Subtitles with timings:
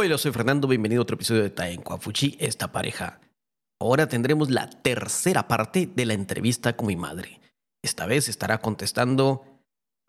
[0.00, 3.18] Hola, soy Fernando, bienvenido a otro episodio de Taenquafuchi, esta pareja.
[3.80, 7.40] Ahora tendremos la tercera parte de la entrevista con mi madre.
[7.82, 9.42] Esta vez estará contestando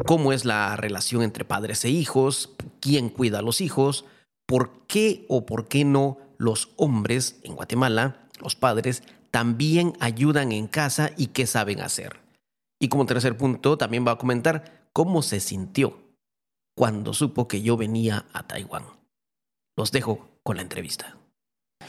[0.05, 4.05] cómo es la relación entre padres e hijos, quién cuida a los hijos,
[4.45, 9.01] por qué o por qué no los hombres en Guatemala, los padres,
[9.31, 12.19] también ayudan en casa y qué saben hacer.
[12.79, 15.97] Y como tercer punto, también va a comentar cómo se sintió
[16.77, 18.98] cuando supo que yo venía a Taiwán.
[19.79, 21.15] Los dejo con la entrevista.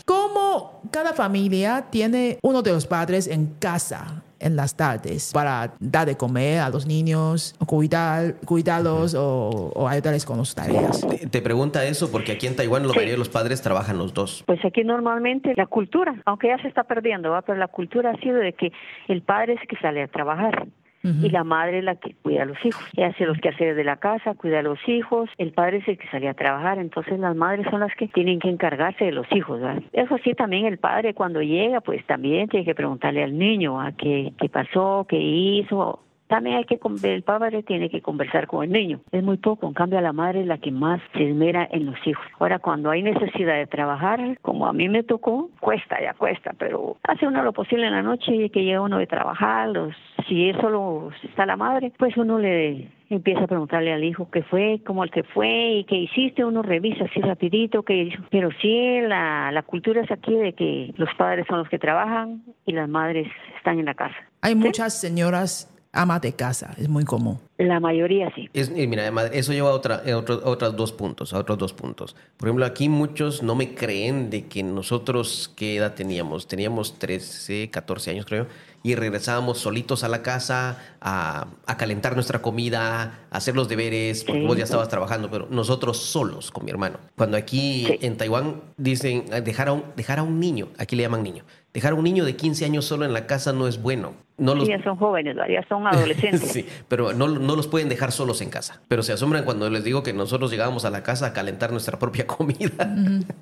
[0.04, 6.06] ¿Cómo cada familia tiene uno de los padres en casa en las tardes para dar
[6.06, 11.04] de comer a los niños, o cuidar, cuidarlos o, ayudarles con las tareas.
[11.30, 14.44] Te, pregunta eso porque aquí en Taiwán la mayoría de los padres trabajan los dos.
[14.46, 17.42] Pues aquí normalmente la cultura, aunque ya se está perdiendo, ¿va?
[17.42, 18.72] pero la cultura ha sido de que
[19.08, 20.68] el padre es que sale a trabajar
[21.02, 22.82] y la madre es la que cuida a los hijos.
[22.96, 25.98] Ella hace los quehaceres de la casa, cuida a los hijos, el padre es el
[25.98, 29.26] que sale a trabajar, entonces las madres son las que tienen que encargarse de los
[29.32, 29.60] hijos.
[29.60, 29.82] ¿verdad?
[29.92, 33.92] Eso sí, también el padre cuando llega, pues también tiene que preguntarle al niño a
[33.92, 36.00] qué, qué pasó, qué hizo,
[36.30, 39.00] también hay que el padre tiene que conversar con el niño.
[39.10, 41.96] Es muy poco, en cambio la madre es la que más se esmera en los
[42.06, 42.24] hijos.
[42.38, 46.96] Ahora cuando hay necesidad de trabajar, como a mí me tocó, cuesta ya cuesta, pero
[47.02, 49.92] hace uno lo posible en la noche y que llega uno de trabajar, los,
[50.28, 54.80] si solo está la madre, pues uno le empieza a preguntarle al hijo qué fue,
[54.86, 58.22] cómo el que fue y qué hiciste, uno revisa así rapidito, qué hizo.
[58.30, 62.44] Pero sí, la, la cultura es aquí de que los padres son los que trabajan
[62.66, 64.14] y las madres están en la casa.
[64.42, 67.38] Hay muchas señoras ama de casa, es muy común.
[67.58, 68.48] La mayoría sí.
[68.54, 72.16] Es, mira, eso lleva a, otra, otros dos puntos, a otros dos puntos.
[72.36, 76.46] Por ejemplo, aquí muchos no me creen de que nosotros, ¿qué edad teníamos?
[76.46, 78.46] Teníamos 13, 14 años creo,
[78.82, 84.46] y regresábamos solitos a la casa a, calentar nuestra comida, a hacer los deberes, porque
[84.46, 86.98] vos ya estabas trabajando, pero nosotros solos con mi hermano.
[87.16, 91.22] Cuando aquí en Taiwán dicen dejar a, un, dejar a un niño, aquí le llaman
[91.22, 94.14] niño, dejar a un niño de 15 años solo en la casa no es bueno.
[94.38, 94.66] No los...
[94.66, 96.40] Ya son jóvenes, ya son adolescentes.
[96.52, 98.80] sí, pero no, no, los pueden dejar solos en casa.
[98.88, 101.98] Pero se asombran cuando les digo que nosotros llegábamos a la casa a calentar nuestra
[101.98, 102.94] propia comida.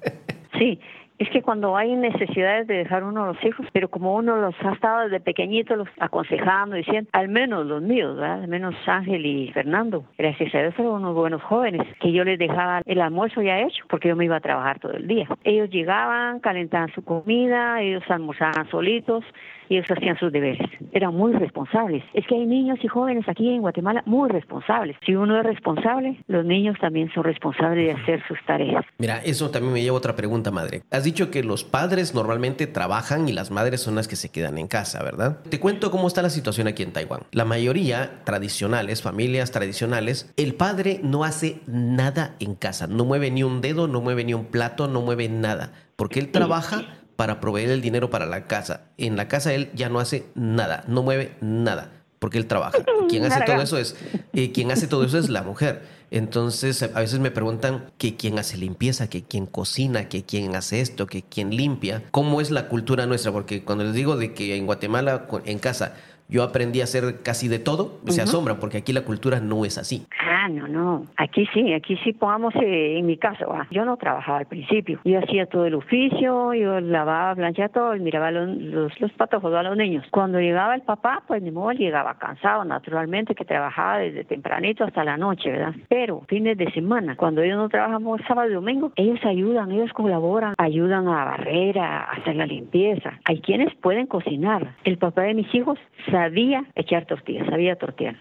[0.58, 0.80] sí,
[1.18, 4.54] es que cuando hay necesidades de dejar uno a los hijos, pero como uno los
[4.64, 8.42] ha estado desde pequeñitos los aconsejando, diciendo, al menos los míos, ¿verdad?
[8.42, 12.38] al menos Ángel y Fernando, gracias a Dios fueron unos buenos jóvenes, que yo les
[12.38, 15.28] dejaba el almuerzo ya hecho, porque yo me iba a trabajar todo el día.
[15.42, 19.24] Ellos llegaban, calentaban su comida, ellos almorzaban solitos,
[19.68, 20.68] y ellos hacían sus deberes.
[20.92, 22.04] Eran muy responsables.
[22.14, 24.96] Es que hay niños y jóvenes aquí en Guatemala muy responsables.
[25.04, 28.84] Si uno es responsable, los niños también son responsables de hacer sus tareas.
[28.98, 30.82] Mira, eso también me lleva a otra pregunta, madre.
[30.90, 34.58] Has dicho que los padres normalmente trabajan y las madres son las que se quedan
[34.58, 35.38] en casa, ¿verdad?
[35.48, 37.22] Te cuento cómo está la situación aquí en Taiwán.
[37.32, 42.86] La mayoría tradicionales, familias tradicionales, el padre no hace nada en casa.
[42.86, 45.72] No mueve ni un dedo, no mueve ni un plato, no mueve nada.
[45.96, 48.82] Porque él trabaja para proveer el dinero para la casa.
[48.96, 51.90] En la casa él ya no hace nada, no mueve nada,
[52.20, 52.78] porque él trabaja.
[53.08, 53.96] Quien hace todo eso es,
[54.34, 55.82] eh, quien hace todo eso es la mujer.
[56.12, 60.80] Entonces, a veces me preguntan que quién hace limpieza, que quién cocina, que quién hace
[60.80, 62.04] esto, que quién limpia.
[62.12, 63.32] ¿Cómo es la cultura nuestra?
[63.32, 65.94] Porque cuando les digo de que en Guatemala, en casa,
[66.28, 69.76] yo aprendí a hacer casi de todo, se asombran porque aquí la cultura no es
[69.76, 70.06] así.
[70.48, 71.04] Ah, no, no.
[71.18, 73.54] Aquí sí, aquí sí pongamos eh, en mi caso.
[73.70, 74.98] Yo no trabajaba al principio.
[75.04, 79.62] Yo hacía todo el oficio, yo lavaba, planchaba todo y miraba los, los, patojos a
[79.62, 80.06] los niños.
[80.10, 85.04] Cuando llegaba el papá, pues ni modo, llegaba cansado, naturalmente, que trabajaba desde tempranito hasta
[85.04, 85.74] la noche, ¿verdad?
[85.90, 90.54] Pero fines de semana, cuando ellos no trabajamos sábado y domingo, ellos ayudan, ellos colaboran,
[90.56, 93.18] ayudan a barrer, a hacer la limpieza.
[93.26, 94.76] Hay quienes pueden cocinar.
[94.84, 95.78] El papá de mis hijos
[96.10, 98.16] sabía echar tortillas, sabía tortear.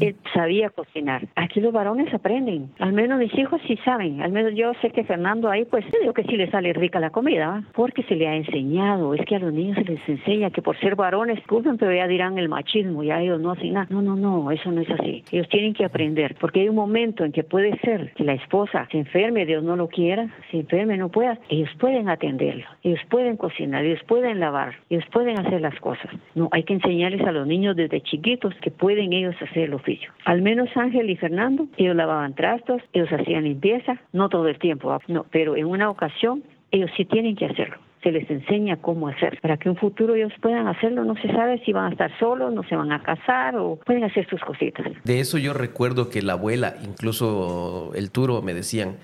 [0.00, 1.26] Él sabía cocinar.
[1.36, 2.70] Aquí los varones aprenden.
[2.78, 4.22] Al menos mis hijos sí saben.
[4.22, 7.10] Al menos yo sé que Fernando ahí, pues, digo que sí le sale rica la
[7.10, 9.14] comida, porque se le ha enseñado.
[9.14, 12.06] Es que a los niños se les enseña que por ser varones, disculpen, pero ya
[12.06, 13.86] dirán el machismo, ya ellos no hacen nada.
[13.90, 15.24] No, no, no, eso no es así.
[15.30, 18.88] Ellos tienen que aprender, porque hay un momento en que puede ser que la esposa
[18.90, 21.38] se enferme, Dios no lo quiera, se enferme, no pueda.
[21.48, 26.10] Ellos pueden atenderlo, ellos pueden cocinar, ellos pueden lavar, ellos pueden hacer las cosas.
[26.34, 30.12] No, hay que enseñarles a los niños desde chiquitos que pueden ellos hacer el oficio.
[30.24, 34.98] Al menos Ángel y Fernando, ellos lavaban trastos, ellos hacían limpieza, no todo el tiempo,
[35.08, 39.38] no, pero en una ocasión ellos sí tienen que hacerlo se les enseña cómo hacer.
[39.40, 42.18] Para que en un futuro ellos puedan hacerlo, no se sabe si van a estar
[42.18, 44.86] solos, no se van a casar o pueden hacer sus cositas.
[45.04, 48.96] De eso yo recuerdo que la abuela, incluso el Turo, me decían,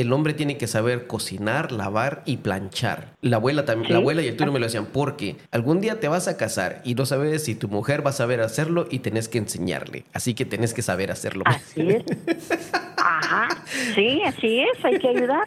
[0.00, 3.14] el hombre tiene que saber cocinar, lavar y planchar.
[3.20, 6.08] La abuela también, la abuela y el tuyo me lo decían, porque algún día te
[6.08, 9.28] vas a casar y no sabes si tu mujer va a saber hacerlo y tenés
[9.28, 10.04] que enseñarle.
[10.12, 11.44] Así que tenés que saber hacerlo.
[11.46, 12.04] Así es.
[13.08, 13.48] Ajá,
[13.94, 15.44] sí, así es, hay que ayudar.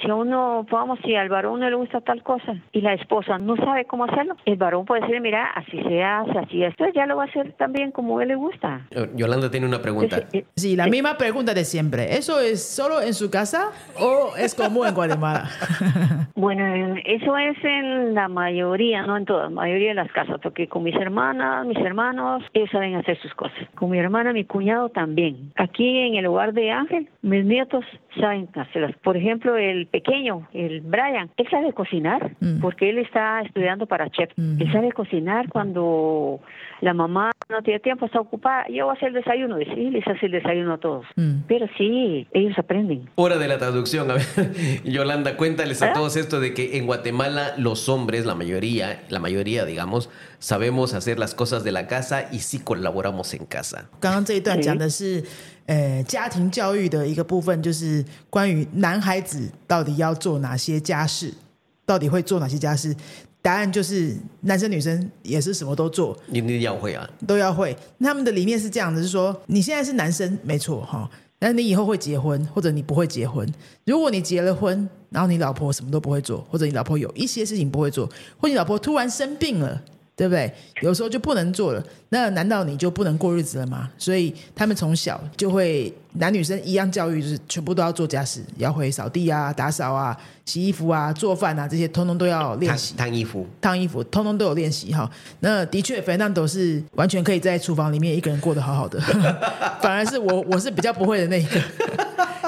[0.00, 3.36] Si a uno, vamos, si al varón no le gusta tal cosa y la esposa
[3.38, 7.04] no sabe cómo hacerlo, el varón puede decir, mira, así se hace, así esto, ya
[7.06, 8.82] lo va a hacer también como él le gusta.
[9.16, 10.22] Yolanda tiene una pregunta.
[10.54, 12.16] Sí, la misma pregunta de siempre.
[12.16, 15.48] ¿Eso es solo en su casa o es común en Guatemala?
[16.34, 20.36] Bueno, en- eso es en la mayoría, no en todas, la mayoría de las casas,
[20.40, 23.58] porque con mis hermanas, mis hermanos, ellos saben hacer sus cosas.
[23.74, 25.52] Con mi hermana, mi cuñado también.
[25.56, 27.84] Aquí en el hogar de Ángel, mis nietos
[28.18, 28.92] saben hacerlas.
[29.02, 32.60] Por ejemplo, el pequeño, el Brian, él sabe cocinar, Mm.
[32.60, 34.30] porque él está estudiando para chef.
[34.36, 34.60] Mm.
[34.62, 36.40] Él sabe cocinar cuando
[36.80, 38.65] la mamá no tiene tiempo, está ocupada.
[38.67, 41.05] Yo voy a hacer el desayuno, y sí, les hace el desayuno a todos.
[41.15, 41.41] Mm.
[41.47, 43.09] Pero sí, ellos aprenden.
[43.15, 44.09] Hora de la traducción.
[44.09, 44.25] A ver,
[44.83, 45.93] Yolanda, cuéntales a ¿Eh?
[45.93, 50.09] todos esto de que en Guatemala los hombres, la mayoría, la mayoría, digamos,
[50.39, 53.85] sabemos hacer las cosas de la casa y sí colaboramos en casa.
[53.99, 55.23] 刚刚这一段讲的是，
[55.67, 61.33] 呃，家庭教育的一个部分，就是关于男孩子到底要做哪些家事，
[61.85, 62.95] 到底会做哪些家事。
[63.40, 67.76] 答案就是男生女生也是什么都做，你你要会啊，都要会。
[68.00, 71.08] 他们的理念是这样的，是说你现在是男生没错哈，
[71.38, 73.46] 但是你以后会结婚，或者你不会结婚。
[73.84, 78.06] 如果你结了婚，然后你老婆什么都不会做，或者你老婆有一些事情不会做，
[78.38, 79.82] 或者你老婆突然生病了。
[80.18, 80.52] 对不对？
[80.82, 83.88] 有时候就不能做了，那难道你就不能过日子了吗？
[83.96, 92.94] 所以他们从小就会男女生一样教育，就是全部都要做家事，要会扫地啊、打扫啊、洗衣服啊、做饭啊，这些通通都要练烫习。
[92.96, 93.46] 烫衣服。
[93.60, 95.08] 烫衣服，通通都有练习哈。
[95.38, 99.00] 那的确，Fernando 是完全可以在厨房里面一个人过得好好的，
[99.80, 101.60] 反而是我我是比较不会的那一个，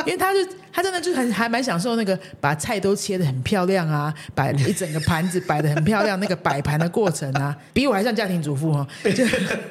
[0.07, 0.39] 因为他就
[0.73, 9.25] 他真的就很还蛮享受那个把菜都切的很漂亮啊，摆一整个盘子摆的很漂亮，那个摆盘的过程啊， 比我还像家庭主妇哦，就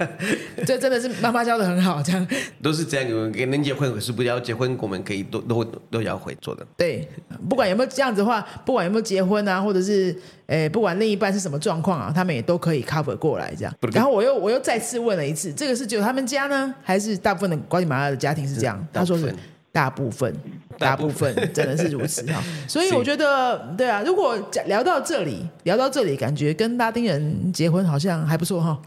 [0.65, 2.27] 这真的是妈妈教的很好，这样。
[2.61, 6.65] 都是这样，给人结婚可是不要结婚，我们可以都都都要会做的。
[6.77, 7.07] 对，
[7.49, 10.15] 不管有没有这样子的话，不管有没有结婚啊，或者是
[10.47, 13.73] 诶，不管另一半是什么状况啊，他们也都可以 cover 过来这样。
[13.93, 18.85] 然后我又我又再次问了一次，这个是只有他们家呢，还是大部分的瓜地马拉的家庭是这样？
[18.91, 19.33] 他说是
[19.72, 20.34] 大部分
[20.78, 22.40] 大部分，大部大部分分真的是如此哈。
[22.68, 28.80] 所以是我觉得，对啊，如果讲聊到这里，聊到这里，感觉跟拉丁人结婚好像还不错哈。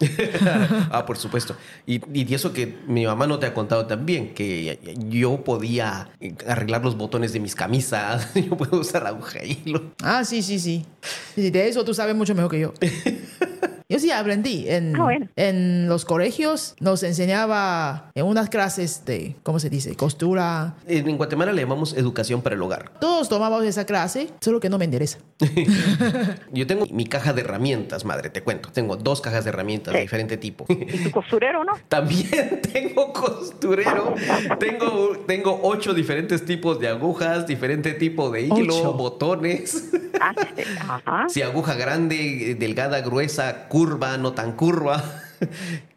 [0.92, 1.56] ah, por supuesto.
[1.86, 4.80] Y, y eso que mi mamá no te ha contado también, que
[5.10, 6.08] yo podía
[6.48, 9.82] arreglar los botones de mis camisas, yo puedo usar aguja y hilo.
[10.02, 10.86] Ah, sí, sí, sí.
[11.36, 12.74] Sí, De eso tú sabes mucho mejor que yo.
[13.93, 14.65] Yo sí aprendí.
[14.69, 15.29] En, Ah, bueno.
[15.37, 19.95] en los colegios nos enseñaba en unas clases de, ¿cómo se dice?
[19.97, 20.77] Costura.
[20.89, 22.91] En Guatemala le llamamos educación para el hogar.
[23.01, 25.19] Todos tomamos esa clase, solo que no me interesa.
[26.53, 28.71] Yo tengo mi caja de herramientas, madre, te cuento.
[28.73, 30.05] Tengo dos cajas de herramientas de Sí.
[30.05, 30.65] diferente tipo.
[30.69, 31.73] ¿Y tu costurero, no?
[31.89, 34.15] También tengo costurero.
[34.59, 38.93] Tengo, tengo ocho diferentes tipos de agujas, diferente tipo de hilo, Ocho.
[38.95, 39.91] botones.
[40.21, 40.35] Ah,
[40.89, 41.29] ajá.
[41.29, 45.03] Si aguja grande, delgada, gruesa, curva, no tan curva.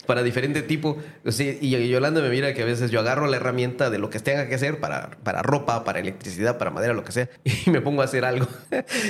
[0.06, 0.98] Para diferente tipo.
[1.26, 4.20] Sea, y Yolanda me mira que a veces yo agarro la herramienta de lo que
[4.20, 7.82] tenga que hacer para, para ropa, para electricidad, para madera, lo que sea, y me
[7.82, 8.46] pongo a hacer algo.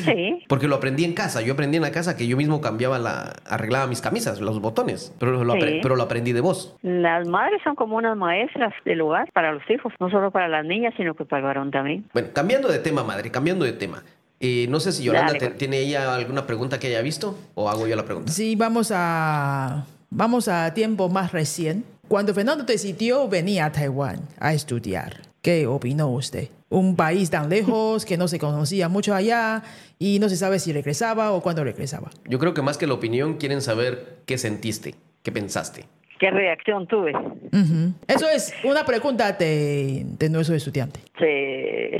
[0.06, 0.46] Sí.
[0.48, 1.42] Porque lo aprendí en casa.
[1.42, 5.14] Yo aprendí en la casa que yo mismo cambiaba la, arreglaba mis camisas, los botones.
[5.20, 5.80] Pero lo, apre- Sí.
[5.84, 6.74] pero lo aprendí de vos.
[6.82, 10.64] Las madres son como unas maestras del hogar para los hijos, no solo para las
[10.64, 12.06] niñas, sino que para el varón también.
[12.14, 14.02] Bueno, cambiando de tema, madre, cambiando de tema.
[14.40, 17.88] No sé si Yolanda Dale, te- tiene ella alguna pregunta que haya visto o hago
[17.88, 18.32] yo la pregunta.
[18.32, 21.84] Sí, vamos a, vamos a tiempo más recién.
[22.08, 26.50] Cuando Fernando decidió venir a Taiwán a estudiar, ¿qué opinó usted?
[26.70, 29.64] Un país tan lejos que no se conocía mucho allá
[29.98, 32.12] y no se sabe si regresaba o cuándo regresaba.
[32.28, 35.86] Yo creo que más que la opinión quieren saber qué sentiste, qué pensaste.
[36.20, 37.12] ¿Qué reacción tuve?
[38.08, 41.00] Eso es una pregunta de, de nuestro estudiante.
[41.20, 41.98] Se-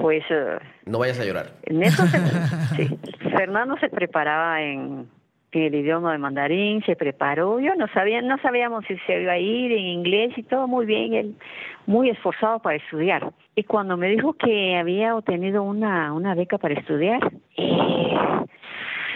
[0.00, 0.24] pues
[0.86, 1.46] No vayas a llorar.
[1.64, 2.18] en eso se-
[2.88, 2.98] sí.
[3.30, 5.08] Fernando se preparaba en,
[5.52, 7.60] en el idioma de mandarín, se preparó.
[7.60, 10.86] Yo no sabía, no sabíamos si se iba a ir en inglés y todo muy
[10.86, 11.34] bien, él
[11.86, 13.30] muy esforzado para estudiar.
[13.54, 17.20] Y cuando me dijo que había obtenido una, una beca para estudiar,
[17.56, 18.14] eh,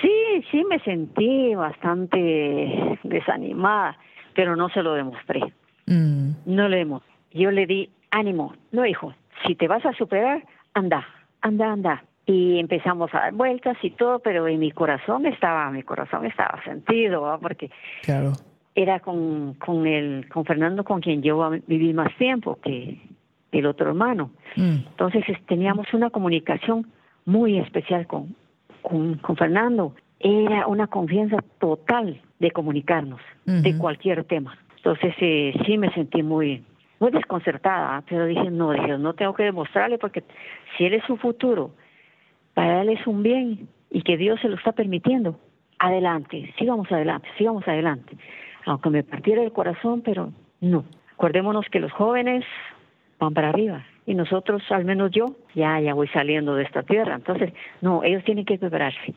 [0.01, 3.97] sí, sí me sentí bastante desanimada,
[4.35, 5.41] pero no se lo demostré.
[5.87, 7.03] Mm, No le demos.
[7.33, 8.55] Yo le di ánimo.
[8.73, 9.15] No, hijo,
[9.47, 10.43] si te vas a superar,
[10.75, 11.07] anda,
[11.41, 12.05] anda, anda.
[12.25, 16.63] Y empezamos a dar vueltas y todo, pero en mi corazón estaba, mi corazón estaba
[16.65, 17.69] sentido, porque
[18.05, 18.33] claro.
[18.77, 23.01] era con, con el, con Fernando con quien yo viví más tiempo que
[23.51, 24.31] el otro hermano.
[24.57, 26.87] Mm, Entonces es- teníamos una comunicación
[27.25, 28.37] muy especial con,
[28.83, 29.95] con, con Fernando.
[30.21, 34.57] Era una confianza total de comunicarnos de cualquier tema.
[34.77, 36.65] Entonces eh, sí me sentí muy
[37.03, 40.23] muy desconcertada, pero dije, no, dije, no tengo que demostrarle porque
[40.77, 41.73] si él es su futuro,
[42.55, 45.37] para él es un bien y que Dios se lo está permitiendo,
[45.81, 48.17] adelante, sigamos adelante, sigamos adelante.
[48.67, 50.31] Aunque me partiera el corazón, pero
[50.61, 50.85] no.
[51.15, 52.45] Acordémonos que los jóvenes
[53.19, 57.17] van para arriba y nosotros, al menos yo, ya, ya voy saliendo de esta tierra.
[57.17, 59.13] Entonces, no, ellos tienen que prepararse.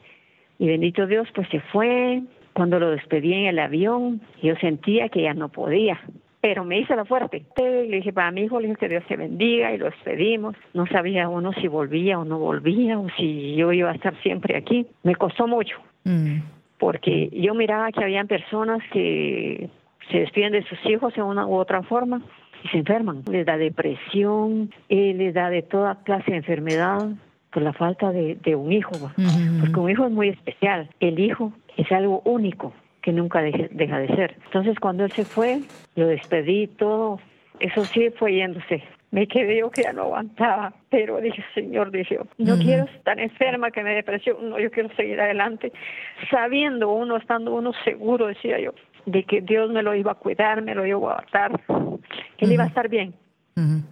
[0.58, 2.24] Y bendito Dios, pues se fue.
[2.54, 6.00] Cuando lo despedí en el avión, yo sentía que ya no podía
[6.46, 7.44] pero me hice la fuerte.
[7.58, 10.56] Le dije para mi hijo, le dije que Dios se bendiga y lo despedimos.
[10.76, 14.56] No sabía uno si volvía o no volvía o si yo iba a estar siempre
[14.56, 14.86] aquí.
[15.02, 16.38] Me costó mucho, mm.
[16.78, 19.72] porque yo miraba que habían personas que
[20.12, 22.22] se despiden de sus hijos de una u otra forma
[22.64, 23.24] y se enferman.
[23.28, 27.10] Les da depresión, eh, les da de toda clase de enfermedad
[27.52, 28.92] por la falta de, un hijo,
[29.62, 30.90] porque un hijo es muy especial.
[31.00, 32.72] El hijo es algo único
[33.06, 34.36] que nunca deja de ser.
[34.46, 35.60] Entonces cuando él se fue,
[35.96, 37.20] lo despedí todo,
[37.60, 38.82] eso sí fue yéndose.
[39.12, 43.70] Me quedé yo que ya no aguantaba, pero dije, Señor, dije, no quiero estar enferma,
[43.70, 45.72] que me depresión, no, yo quiero seguir adelante,
[46.32, 48.74] sabiendo uno, estando uno seguro, decía yo,
[49.06, 51.62] de que Dios me lo iba a cuidar, me lo iba a guardar,
[52.38, 53.14] que él iba a estar bien.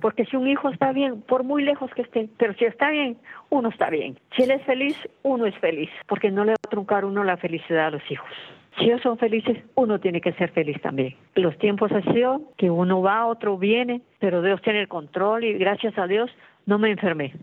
[0.01, 3.15] Porque si un hijo está bien, por muy lejos que esté, pero si está bien,
[3.51, 4.17] uno está bien.
[4.36, 7.38] Si él es feliz, uno es feliz, porque no le va a truncar uno la
[7.38, 8.32] felicidad a los hijos.
[8.77, 11.15] Si ellos son felices, uno tiene que ser feliz también.
[11.36, 15.53] Los tiempos han sido que uno va, otro viene, pero Dios tiene el control y
[15.53, 16.32] gracias a Dios
[16.65, 17.34] no me enfermé.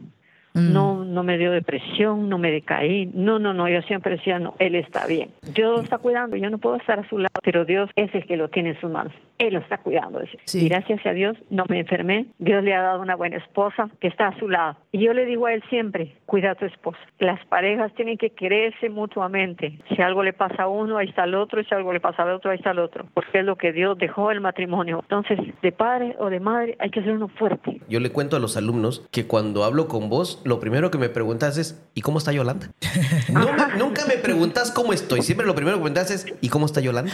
[0.54, 0.72] Mm.
[0.72, 3.06] No, no me dio depresión, no me decaí.
[3.14, 5.30] No, no, no, yo siempre decía, no, él está bien.
[5.54, 8.26] Dios lo está cuidando, yo no puedo estar a su lado, pero Dios es el
[8.26, 9.12] que lo tiene en sus manos.
[9.40, 10.20] Él lo está cuidando.
[10.52, 12.26] Y gracias a Dios no me enfermé.
[12.38, 14.76] Dios le ha dado una buena esposa que está a su lado.
[14.92, 16.98] Y yo le digo a él siempre, cuida a tu esposa.
[17.18, 19.78] Las parejas tienen que quererse mutuamente.
[19.88, 21.58] Si algo le pasa a uno, ahí está el otro.
[21.58, 23.06] Y si algo le pasa al otro, ahí está el otro.
[23.14, 25.00] Porque es lo que Dios dejó el matrimonio.
[25.02, 27.80] Entonces, de padre o de madre, hay que ser uno fuerte.
[27.88, 31.08] Yo le cuento a los alumnos que cuando hablo con vos, lo primero que me
[31.08, 32.68] preguntas es, ¿y cómo está Yolanda?
[33.78, 35.22] nunca me preguntas cómo estoy.
[35.22, 37.12] Siempre lo primero que me preguntas es, ¿y cómo está Yolanda?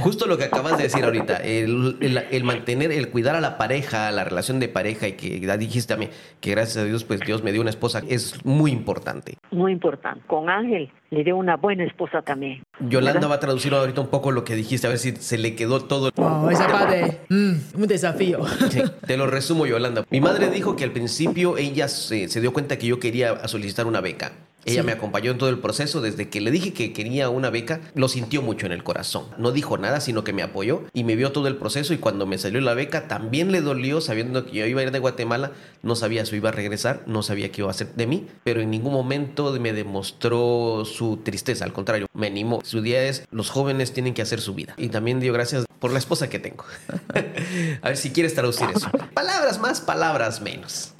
[0.00, 4.24] Justo lo que acabas de decir ahorita el, mantener, el cuidar a la pareja, la
[4.24, 7.52] relación de pareja y que ya dijiste también que gracias a Dios, pues Dios me
[7.52, 9.38] dio una esposa, es muy importante.
[9.50, 10.20] Muy importante.
[10.26, 12.62] Con Ángel le dio una buena esposa también.
[12.80, 15.54] Yolanda va a traducir ahorita un poco lo que dijiste, a ver si se le
[15.54, 16.10] quedó todo.
[16.14, 18.40] Wow, esa parte, mm, un desafío.
[19.06, 20.04] te lo resumo, Yolanda.
[20.10, 23.86] Mi madre dijo que al principio ella se, se dio cuenta que yo quería solicitar
[23.86, 24.32] una beca.
[24.64, 26.00] Ella me acompañó en todo el proceso.
[26.00, 29.26] Desde que le dije que quería una beca, lo sintió mucho en el corazón.
[29.38, 31.94] No dijo nada, sino que me apoyó y me vio todo el proceso.
[31.94, 34.90] Y cuando me salió la beca, también le dolió, sabiendo que yo iba a ir
[34.90, 35.52] de Guatemala.
[35.82, 38.60] No sabía si iba a regresar, no sabía qué iba a hacer de mí, pero
[38.60, 41.64] en ningún momento me demostró su tristeza.
[41.64, 42.60] Al contrario, me animó.
[42.64, 44.74] Su día es: los jóvenes tienen que hacer su vida.
[44.76, 45.67] Y también dio gracias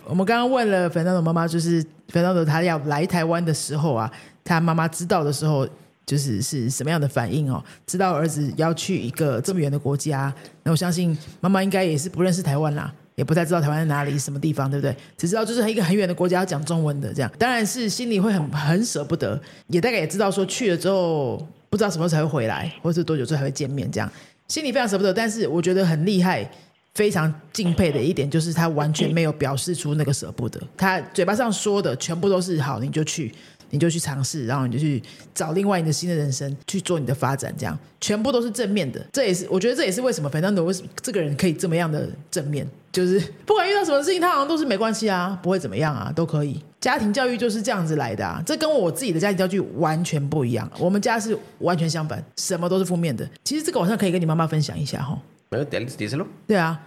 [0.06, 4.10] 我们刚刚问了 Fernando 妈妈，就是 Fernando 他要来台湾的时候啊，
[4.44, 5.68] 他妈妈知道的时候，
[6.06, 7.62] 就是是什么样的反应哦？
[7.86, 10.32] 知道儿子要去一个这么远的国家，
[10.62, 14.96] 那我相信妈妈应该也是不认识台湾啦，也不太知道台湾在哪里，什么地方，对不对？
[15.16, 24.10] 只知道就是一个很远的国家要讲中文的这样，当然是心里会很很舍不得，也大概也知道说去了之后不知道什么时候才会回来，或是多久之后才会见面，这样
[24.48, 25.14] 心里非常舍不得。
[25.14, 26.50] 但是我觉得很厉害。
[26.94, 33.32] 非常敬佩的一点就是他完全没有表示出那个舍不得，他嘴巴上说的全部都是好，你就去，
[33.70, 35.02] 你就去尝试，然后你就去
[35.34, 39.04] 找另外你的新的人生去做你的发展，这样全部都是正面的。
[39.12, 46.62] 这也是我觉得这也是为什么 Fernando 为什么这个人可以这么样的正面，就是不管遇到什么事情，他好像都是没关系啊，不会怎么样啊，都可以。
[46.80, 50.70] 家庭教育就是这样子来的啊，这跟我自己的家庭教育完全不一样。
[50.78, 53.28] 我们家是完全相反，什么都是负面的。
[53.42, 55.18] 其实这个晚上可以跟你妈妈分享一下哈。
[56.46, 56.80] 对啊。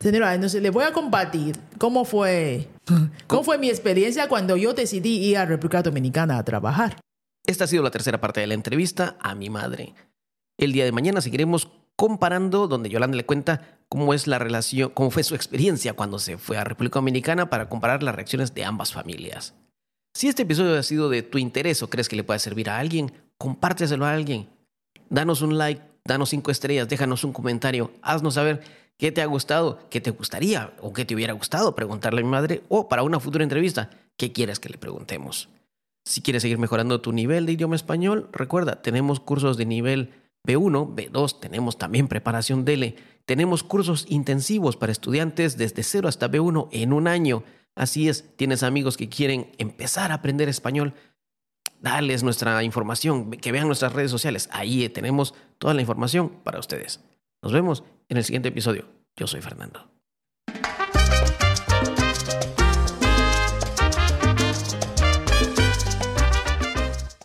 [0.00, 2.68] Señora, entonces le voy a compartir cómo fue,
[3.26, 7.00] cómo fue mi experiencia cuando yo decidí ir a República Dominicana a trabajar.
[7.46, 9.94] Esta ha sido la tercera parte de la entrevista a mi madre.
[10.58, 15.10] El día de mañana seguiremos comparando, donde Yolanda le cuenta cómo es la relación, cómo
[15.10, 18.92] fue su experiencia cuando se fue a República Dominicana para comparar las reacciones de ambas
[18.92, 19.54] familias.
[20.14, 22.78] Si este episodio ha sido de tu interés o crees que le puede servir a
[22.78, 24.48] alguien, compárteselo a alguien.
[25.10, 28.62] Danos un like, danos cinco estrellas, déjanos un comentario, haznos saber
[28.98, 32.30] qué te ha gustado, qué te gustaría o qué te hubiera gustado preguntarle a mi
[32.30, 35.48] madre o para una futura entrevista, qué quieres que le preguntemos.
[36.04, 40.12] Si quieres seguir mejorando tu nivel de idioma español, recuerda, tenemos cursos de nivel
[40.46, 46.68] B1, B2, tenemos también preparación DELE, tenemos cursos intensivos para estudiantes desde 0 hasta B1
[46.72, 47.42] en un año.
[47.74, 50.92] Así es, tienes amigos que quieren empezar a aprender español,
[51.80, 54.50] dales nuestra información, que vean nuestras redes sociales.
[54.52, 57.00] Ahí tenemos toda la información para ustedes.
[57.44, 58.86] Nos vemos en el siguiente episodio.
[59.16, 59.93] Yo soy Fernando.